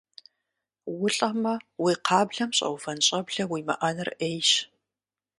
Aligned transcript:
УлӀэмэ, 1.03 1.53
уи 1.83 1.93
кхъаблэм 2.05 2.51
щӀэувэн 2.57 2.99
щӀэблэ 3.05 3.43
уимыӀэныр 3.51 4.09
Ӏейщ. 4.19 4.49